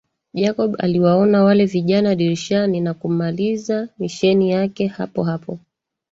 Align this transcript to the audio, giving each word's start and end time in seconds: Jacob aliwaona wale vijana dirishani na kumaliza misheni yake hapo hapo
Jacob 0.33 0.75
aliwaona 0.79 1.43
wale 1.43 1.65
vijana 1.65 2.15
dirishani 2.15 2.81
na 2.81 2.93
kumaliza 2.93 3.89
misheni 3.99 4.51
yake 4.51 4.87
hapo 4.87 5.23
hapo 5.23 5.59